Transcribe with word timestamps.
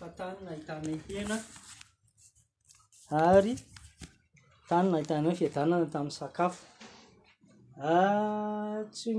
fa 0.00 0.08
tany 0.16 0.36
nahitanahena 0.46 1.36
ary 3.28 3.52
tany 4.68 4.86
nahitanana 4.92 5.32
fiadanana 5.40 5.86
tamin'ny 5.94 6.16
sakafo 6.20 6.60
ah, 7.92 8.80
tsy 8.96 9.10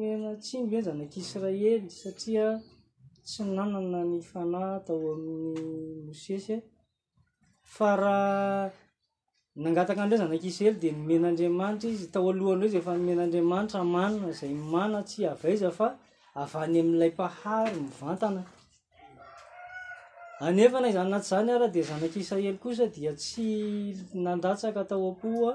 mena 0.00 0.30
tsimby 0.44 0.76
he 0.76 0.80
zanak'israely 0.88 1.64
satria 2.00 2.46
tsy 3.28 3.40
nanana 3.56 3.98
ny 4.08 4.14
fanay 4.30 4.66
atao 4.80 5.04
amin'ny 5.12 5.64
mosesy 6.06 6.52
e. 6.56 6.56
fa 7.74 7.88
raha 8.00 8.72
nangataka 9.62 10.00
andrey 10.02 10.18
zanak'israely 10.22 10.80
di 10.82 10.88
nomenandriamanitra 10.96 11.88
izy 11.94 12.04
atao 12.08 12.30
alohany 12.32 12.60
rey 12.62 12.70
zay 12.72 12.80
efa 12.82 12.92
nomenandriamanitra 13.02 13.80
manina 13.94 14.30
zay 14.40 14.52
mana 14.72 14.98
tsy 15.08 15.18
avaiza 15.34 15.68
fa 15.78 15.88
av 16.40 16.50
any 16.64 16.76
ami'ilay 16.82 17.12
-pahary 17.18 17.74
mivantana 17.86 18.42
anefa 20.46 20.80
na 20.80 20.90
zay 20.92 21.00
anaty 21.02 21.22
zany 21.28 21.52
arah 21.52 21.70
de 21.72 21.82
zanakisraely 21.82 22.58
kosa 22.58 22.86
dia 22.92 23.12
tsy 23.14 23.94
nandatsaka 24.24 24.80
atao 24.84 25.06
akoa 25.12 25.54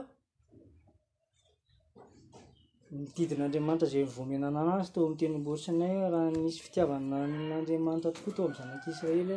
mididin'andriamanitra 2.91 3.87
zay 3.91 4.03
mivomenana 4.03 4.59
anazy 4.61 4.89
to 4.93 4.99
amtenyborsenay 5.07 5.93
rah 6.13 6.27
nisy 6.43 6.59
fitiavanna 6.65 7.17
n'andriamanitra 7.47 8.11
tokoa 8.15 8.31
ato 8.31 8.43
ami'n 8.43 8.59
zanakisraely 8.59 9.35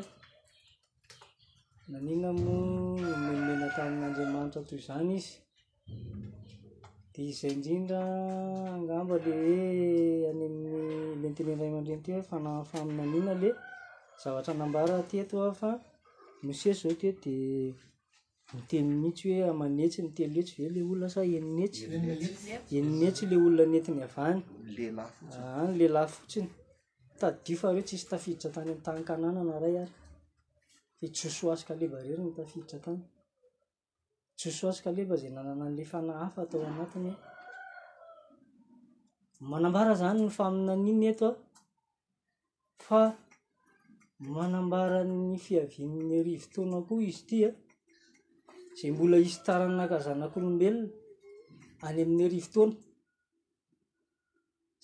nanina 1.91 2.29
mo 2.43 2.57
mena 3.47 3.67
tain'andriamanitra 3.77 4.61
toy 4.69 4.79
zany 4.87 5.15
izy 5.19 5.33
de 7.13 7.23
izay 7.31 7.53
indrindra 7.57 8.01
angamba 8.79 9.15
le 9.25 9.33
hoe 9.43 9.59
any 10.31 10.45
aylentenyray 11.13 11.71
mandrenty 11.75 12.11
fanahafananina 12.31 13.35
le 13.43 13.51
zavatra 14.23 14.55
nambara 14.55 15.03
teto 15.03 15.43
a 15.49 15.53
fa 15.55 15.81
mosesy 16.43 16.89
zao 16.89 16.95
te 16.99 17.13
di 17.25 17.35
mitelimihitsy 18.53 19.29
hoe 19.33 19.49
amanetsy 19.51 20.03
niteloetsy 20.03 20.61
ve 20.63 20.69
la 20.75 20.81
olona 20.85 21.09
sa 21.09 21.21
eninet 21.37 21.75
eninetsy 22.77 23.25
la 23.31 23.37
olona 23.47 23.65
nentiny 23.73 24.01
avanynlehilahy 24.07 26.09
fotsiny 26.15 26.49
ah, 26.49 26.53
tadio 27.21 27.57
fahreo 27.61 27.83
tsisy 27.87 28.07
tafiditra 28.11 28.51
tany 28.55 28.71
amtankanna 28.75 29.29
na 29.33 29.59
ray 29.63 29.77
ary 29.83 29.91
fa 30.99 31.07
josoasyka 31.21 31.73
leba 31.81 31.97
ireny 32.05 32.23
notafiditra 32.25 32.79
tany 32.85 33.01
josoaskaleba 34.41 35.15
zay 35.21 35.31
nanana 35.37 35.65
n'la 35.71 35.85
fanahafa 35.93 36.41
atao 36.43 36.65
anatiny 36.71 37.09
e. 37.11 37.13
manambara 39.51 39.93
zany 40.03 40.21
n 40.27 40.29
fa 40.37 40.45
minaniny 40.55 41.07
etoa 41.13 41.33
fa 42.87 43.01
manambara 44.29 45.01
ny 45.09 45.39
fihavinny 45.45 46.13
arivo 46.21 46.47
taonakoa 46.53 47.03
izy 47.09 47.21
itya 47.21 47.49
ah. 47.51 47.55
zay 48.79 48.91
mbola 48.95 49.17
isy 49.27 49.39
tarany 49.47 49.75
nakazanak'olombelona 49.81 50.89
any 51.87 51.99
amin'ny 52.03 52.23
arivo 52.29 52.49
taona 52.55 52.75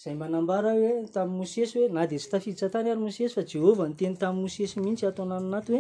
zay 0.01 0.15
manambara 0.20 0.70
hoe 0.81 0.93
tamn' 1.15 1.37
mosesy 1.39 1.75
hoe 1.78 1.93
na 1.95 2.03
dia 2.09 2.20
tsy 2.20 2.28
tafiditsa 2.33 2.67
ntany 2.70 2.89
ary 2.89 3.01
mosesy 3.05 3.34
fa 3.37 3.43
jehova 3.51 3.83
noteny 3.89 4.15
tamn' 4.20 4.41
mosesy 4.43 4.75
mihitsy 4.83 5.05
atao 5.06 5.25
nanyanaty 5.28 5.71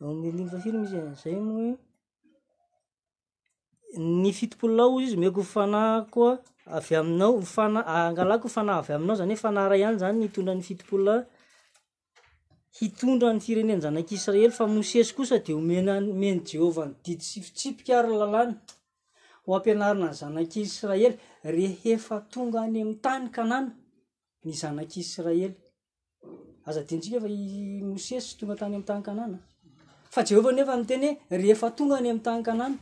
hoe 0.00 0.14
aelinfafilo 0.26 0.76
mo 0.80 0.86
isy 0.88 0.98
ah. 1.04 1.14
zay 1.22 1.36
moa 1.46 1.76
ny 3.96 4.32
fitopola 4.32 4.86
izy 5.02 5.16
meko 5.16 5.42
hfanakoa 5.42 6.38
avy 6.66 6.96
aminao 6.96 7.40
fana 7.42 7.80
ngalako 8.12 8.48
fana 8.48 8.72
avy 8.80 8.92
aminao 8.92 9.16
zany 9.18 9.34
hoe 9.34 9.36
fanara 9.42 9.76
any 9.88 9.98
zanyitondrany 9.98 10.62
fitolhitondrany 10.62 13.40
fireneny 13.40 13.80
zanakisraely 13.80 14.50
fa 14.50 14.66
mosesy 14.66 15.14
kosa 15.14 15.38
de 15.38 15.52
oenomenyjehovanydisifitsi 15.54 17.66
pikary 17.78 18.08
lalanahoampianarina 18.08 20.08
ny 20.10 20.16
zanakisraelyrehefatonga 20.52 22.58
any 22.66 22.98
atanyannzanakraelyeony 30.18 30.62
amtanntongany 30.74 32.08
amtanykanan 32.10 32.74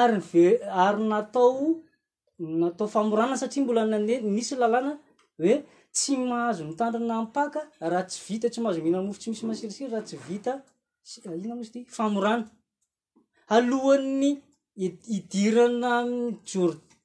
aryary 0.00 1.04
natao 1.12 1.56
natao 2.60 2.86
famorana 2.94 3.34
satria 3.40 3.62
mbola 3.64 3.82
nandea 3.92 4.18
misy 4.36 4.54
lalàna 4.62 4.92
oe 5.42 5.64
tsy 5.92 6.16
mahazo 6.16 6.64
nitandrina 6.64 7.22
mpaka 7.22 7.70
raha 7.80 8.02
tsy 8.06 8.20
vita 8.28 8.48
tsy 8.50 8.60
mahazo 8.60 8.82
minana 8.82 9.02
mofo 9.02 9.18
tsy 9.20 9.30
misy 9.30 9.46
masirasiry 9.46 9.90
raha 9.90 10.02
tsy 10.02 10.16
vitaia 10.28 10.62
ah, 11.26 11.30
moa 11.54 11.64
zy 11.64 11.78
y 11.80 11.84
famorana 11.88 12.50
alohanny 13.48 14.42
idirana 15.16 15.92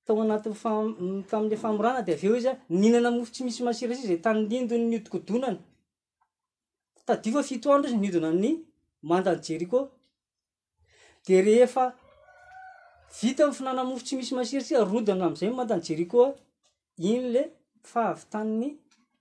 tao 0.04 0.18
anaty 0.22 0.50
tamla 1.30 1.56
famorana 1.64 2.00
d 2.06 2.08
aeo 2.14 2.34
iz 2.36 2.46
ninana 2.80 3.08
mofo 3.10 3.32
tsy 3.34 3.42
misy 3.44 3.60
masirasiry 3.66 4.16
tanindonodikodonan 4.24 5.56
tadiafitoandro 7.06 7.88
izy 7.90 7.98
niodinany 8.02 8.50
mandany 9.08 9.40
jeriko 9.46 9.78
de 11.26 11.36
rehefa 11.40 11.94
vita 13.20 13.44
am 13.44 13.52
finana 13.52 13.82
mofo 13.84 14.02
tsy 14.04 14.16
misy 14.16 14.34
masiratsia 14.34 14.82
rodina 14.92 15.24
am'izay 15.26 15.50
mantany 15.58 15.80
jericoa 15.88 16.26
iny 17.08 17.24
le 17.34 17.42
faavytanny 17.92 18.68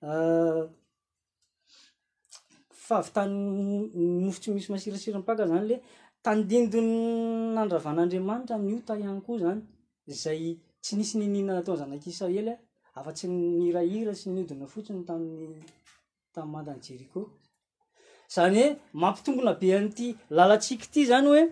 eh, 0.09 0.63
fahavytanny 2.85 3.79
mofo 4.25 4.39
tsy 4.41 4.49
misy 4.55 4.69
masirasirinpaka 4.71 5.43
zany 5.51 5.65
le 5.71 5.75
tandindiny 6.25 6.91
nandravan'andriamanitra 7.55 8.57
miota 8.65 8.93
ihany 9.01 9.21
koa 9.25 9.37
zany 9.43 9.61
zay 10.21 10.43
tsy 10.83 10.93
nisy 10.97 11.15
ninina 11.19 11.53
na 11.53 11.61
tao 11.65 11.73
anyzanakisa 11.75 12.25
ely 12.39 12.49
afa-tsy 12.97 13.25
nirahira 13.59 14.13
sy 14.19 14.27
niodina 14.29 14.65
fotsiny 14.71 15.05
ta 15.09 15.13
tamy 16.33 16.49
mantany 16.53 16.81
jerico 16.85 17.19
zany 18.35 18.57
hoe 18.59 18.77
mampitomgona 19.01 19.53
be 19.59 19.67
an'ity 19.77 20.07
lalatsikyity 20.35 21.01
zany 21.11 21.27
oe 21.33 21.43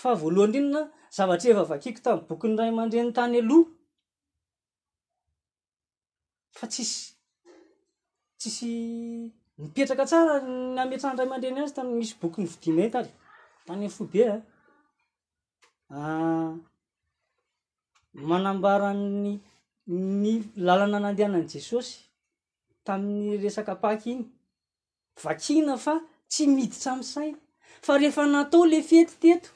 fa 0.00 0.10
voalohanyndrinona 0.20 0.82
zavatra 1.16 1.48
eva 1.52 1.64
vakiko 1.72 2.00
tami'y 2.06 2.26
bokyny 2.28 2.54
ray 2.60 2.72
mandreny 2.78 3.10
tany 3.18 3.34
aloha 3.42 3.70
fa 6.58 6.66
tsisy 6.72 6.98
tsisy 8.40 8.68
mipetraka 9.60 10.04
tsara 10.10 10.34
ny 10.74 10.78
ametranydray 10.84 11.26
amandreny 11.28 11.58
azy 11.60 11.74
tany 11.76 11.90
misy 11.98 12.14
bokyny 12.20 12.46
vidina 12.52 12.82
intary 12.86 13.10
tany 13.66 13.84
fobea 13.96 14.26
eh. 14.36 14.42
ah, 16.00 16.52
manambara 18.28 18.90
ny 19.22 19.28
ny 20.22 20.32
lalana 20.66 20.98
nandehanany 21.04 21.46
jesosy 21.54 21.92
tamin'ny 22.86 23.34
resaka 23.44 23.74
paky 23.84 24.10
iny 24.14 24.24
vakina 25.24 25.76
fa 25.78 25.94
tsy 26.28 26.46
miditra 26.46 26.94
mi 26.96 27.04
saina 27.12 27.38
fa 27.84 27.96
rehefa 28.00 28.24
natao 28.26 28.62
le 28.70 28.78
fety 28.82 29.16
teto 29.22 29.48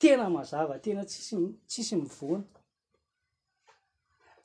tenamazavatena 0.00 1.02
tsisy 1.04 1.36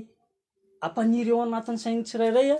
ampaniry 0.85 1.29
eo 1.33 1.41
anatiny 1.45 1.77
sainy 1.83 2.03
tsirairaya 2.07 2.57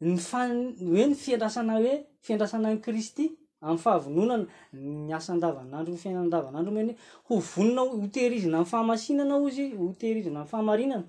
nyhoe 0.00 1.04
ny 1.08 1.14
fiandrasana 1.14 1.72
hoe 1.76 2.06
fiandrasana 2.22 2.72
n 2.72 2.80
kristy 2.80 3.32
am'ny 3.60 3.78
fahavononana 3.78 4.46
ny 4.72 5.12
asandavanandro 5.12 5.94
fiainandavananromnyho 6.00 6.94
ho 7.28 7.34
vonona 7.36 7.82
hotehirizina 8.00 8.64
nfahamasinana 8.64 9.34
ozy 9.44 9.76
hotehirizina 9.76 10.40
nny 10.40 10.48
fahamarinana 10.48 11.04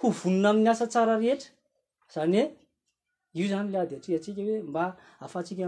ho 0.00 0.08
vonina 0.10 0.48
ami'ny 0.50 0.70
asa 0.70 0.86
tsara 0.86 1.18
rehetra 1.18 1.50
zany 2.14 2.38
oe 2.38 2.50
io 3.34 3.46
zany 3.50 3.68
l 3.74 3.76
ady 3.80 3.96
atitsika 3.98 4.42
hoe 4.42 4.62
mba 4.62 4.96
afatsika 5.20 5.66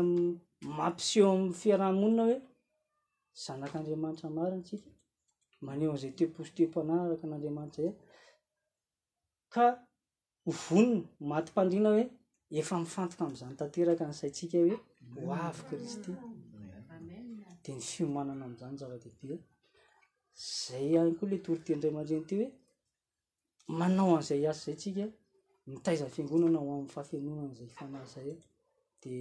mampiseeo 0.63 1.27
amny 1.35 1.51
fiarahmonina 1.55 2.23
hoe 2.31 2.39
zanak'andriamanitramarin 3.43 4.63
sikamanezay 4.69 6.15
teposytenaknadmantay 6.19 7.91
ka 9.51 9.67
hovonona 10.47 11.03
matim-pandrina 11.21 11.91
hoe 11.91 12.05
efamifantoka 12.57 13.23
am'zany 13.27 13.55
tanteraka 13.61 14.03
n'isaitsika 14.09 14.59
hoe 14.65 14.77
ho 15.27 15.33
afy 15.49 15.61
kristy 15.69 16.13
de 17.63 17.71
ny 17.75 17.81
fiomanana 17.91 18.45
azanyzav-eibe 18.51 19.37
zay 20.57 20.93
any 21.01 21.13
koa 21.19 21.29
le 21.31 21.39
tortendray 21.45 21.91
aman-dreny 21.93 22.25
t 22.29 22.33
hoe 22.39 22.47
manao 23.79 24.15
a'zay 24.21 24.41
as 24.51 24.61
zay 24.65 24.77
tsika 24.81 25.05
mitaizan 25.73 26.09
fiangonana 26.15 26.59
ho 26.65 26.69
amn'nyfafenonanzay 26.75 27.69
fanazay 27.77 28.31
de 29.03 29.13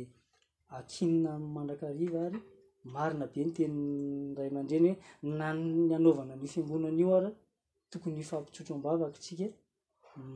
akinina 0.78 1.30
y 1.36 1.40
mandrakriva 1.56 2.20
ary 2.28 2.40
marina 2.96 3.26
be 3.34 3.40
ny 3.46 3.52
tenrayadreny 3.58 4.92
hoe 5.24 5.32
nany 5.40 5.92
anaovana 5.98 6.34
ny 6.42 6.48
fiangonanaio 6.54 7.12
ary 7.20 7.30
tokony 7.92 8.24
fampitsotro 8.30 8.74
am-bavaktsika 8.76 9.46